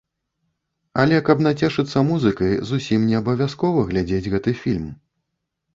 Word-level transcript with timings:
Але, 1.03 1.19
каб 1.27 1.43
нацешыцца 1.47 2.05
музыкай, 2.09 2.57
зусім 2.71 3.07
не 3.11 3.15
абавязкова 3.21 3.79
глядзець 3.93 4.25
гэты 4.35 4.61
фільм. 4.65 4.93